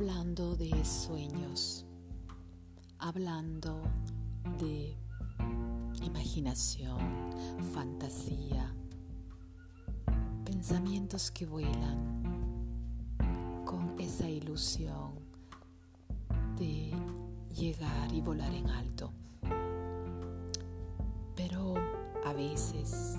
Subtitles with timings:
[0.00, 1.84] hablando de sueños,
[2.98, 3.82] hablando
[4.58, 4.96] de
[6.02, 6.96] imaginación,
[7.74, 8.74] fantasía,
[10.42, 12.22] pensamientos que vuelan
[13.66, 15.12] con esa ilusión
[16.56, 16.94] de
[17.54, 19.12] llegar y volar en alto.
[21.36, 21.74] Pero
[22.24, 23.18] a veces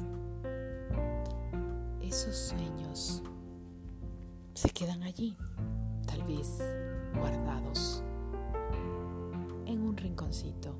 [2.01, 3.21] esos sueños
[4.55, 5.37] se quedan allí
[6.21, 6.59] tal vez
[7.15, 8.03] guardados
[9.65, 10.75] en un rinconcito,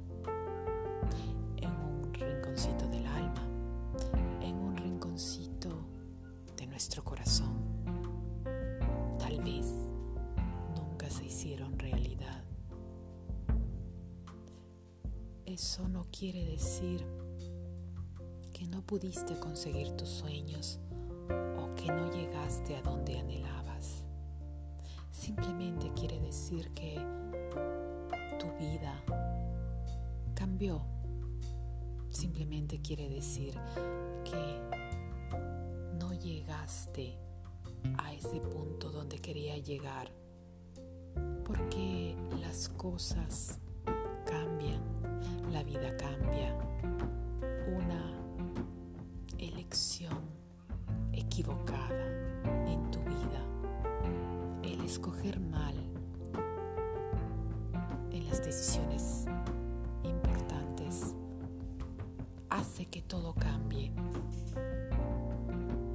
[1.58, 3.44] en un rinconcito del alma,
[4.42, 5.70] en un rinconcito
[6.58, 7.56] de nuestro corazón.
[9.18, 9.66] Tal vez
[10.76, 12.44] nunca se hicieron realidad.
[15.46, 17.04] Eso no quiere decir
[18.54, 20.80] que no pudiste conseguir tus sueños
[26.52, 27.00] que
[28.38, 29.02] tu vida
[30.36, 30.82] cambió.
[32.10, 33.54] Simplemente quiere decir
[34.26, 34.60] que
[35.98, 37.18] no llegaste
[37.98, 40.12] a ese punto donde quería llegar.
[41.46, 43.60] Porque las cosas
[44.26, 44.82] cambian,
[45.52, 46.58] la vida cambia.
[47.78, 48.14] Una
[49.38, 50.20] elección
[51.14, 52.08] equivocada
[52.68, 53.22] en tu vida
[54.92, 55.71] escoger mal
[58.44, 59.26] decisiones
[60.04, 61.16] importantes
[62.50, 63.92] hace que todo cambie.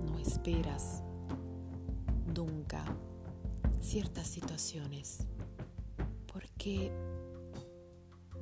[0.07, 1.03] No esperas
[2.35, 2.85] nunca
[3.81, 5.27] ciertas situaciones
[6.33, 6.93] porque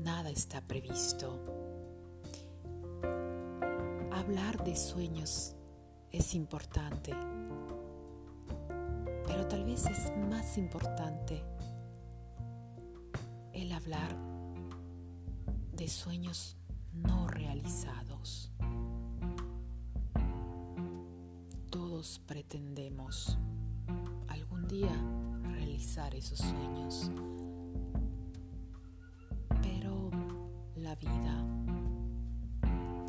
[0.00, 1.38] nada está previsto.
[4.12, 5.56] Hablar de sueños
[6.12, 7.12] es importante
[9.26, 11.42] pero tal vez es más importante
[13.74, 14.16] hablar
[15.72, 16.56] de sueños
[16.92, 18.52] no realizados.
[21.70, 23.36] Todos pretendemos
[24.28, 24.94] algún día
[25.42, 27.10] realizar esos sueños,
[29.62, 30.10] pero
[30.76, 31.44] la vida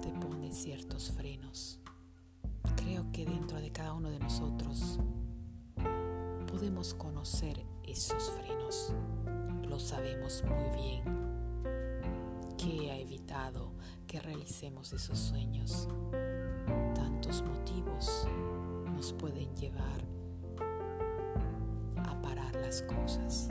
[0.02, 1.80] te pone ciertos frenos.
[2.76, 5.00] Creo que dentro de cada uno de nosotros
[6.48, 8.94] podemos conocer esos frenos.
[9.76, 11.04] Lo sabemos muy bien.
[12.58, 13.74] ¿Qué ha evitado
[14.08, 15.90] que realicemos esos sueños?
[16.96, 18.26] Tantos motivos
[18.96, 20.02] nos pueden llevar
[22.06, 23.50] a parar las cosas.